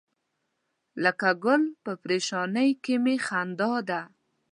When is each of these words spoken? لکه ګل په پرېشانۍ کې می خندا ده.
لکه 1.03 1.29
ګل 1.43 1.63
په 1.83 1.91
پرېشانۍ 2.03 2.69
کې 2.83 2.95
می 3.03 3.15
خندا 3.25 3.73
ده. 3.89 4.01